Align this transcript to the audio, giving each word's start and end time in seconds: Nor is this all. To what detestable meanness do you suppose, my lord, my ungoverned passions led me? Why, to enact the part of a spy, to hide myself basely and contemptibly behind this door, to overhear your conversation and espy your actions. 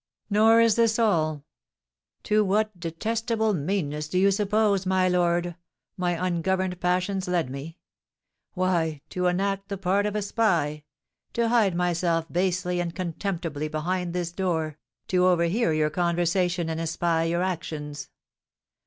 Nor 0.31 0.61
is 0.61 0.77
this 0.77 0.97
all. 0.97 1.45
To 2.23 2.43
what 2.43 2.79
detestable 2.79 3.53
meanness 3.53 4.07
do 4.07 4.17
you 4.17 4.31
suppose, 4.31 4.83
my 4.87 5.07
lord, 5.07 5.55
my 5.95 6.13
ungoverned 6.13 6.79
passions 6.81 7.27
led 7.27 7.51
me? 7.51 7.77
Why, 8.55 9.01
to 9.11 9.27
enact 9.27 9.69
the 9.69 9.77
part 9.77 10.07
of 10.07 10.15
a 10.15 10.23
spy, 10.23 10.85
to 11.33 11.49
hide 11.49 11.75
myself 11.75 12.25
basely 12.33 12.79
and 12.79 12.95
contemptibly 12.95 13.67
behind 13.67 14.13
this 14.13 14.31
door, 14.31 14.79
to 15.09 15.27
overhear 15.27 15.71
your 15.71 15.91
conversation 15.91 16.67
and 16.67 16.79
espy 16.81 17.27
your 17.29 17.43
actions. 17.43 18.09